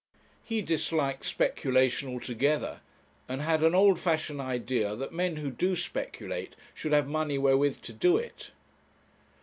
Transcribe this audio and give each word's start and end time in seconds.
He 0.43 0.63
disliked 0.63 1.23
speculation 1.27 2.09
altogether, 2.09 2.81
and 3.29 3.39
had 3.43 3.61
an 3.61 3.75
old 3.75 3.99
fashioned 3.99 4.41
idea 4.41 4.95
that 4.95 5.13
men 5.13 5.35
who 5.35 5.51
do 5.51 5.75
speculate, 5.75 6.55
should 6.73 6.91
have 6.91 7.07
money 7.07 7.37
wherewith 7.37 7.83
to 7.83 7.93
do 7.93 8.17
it. 8.17 8.49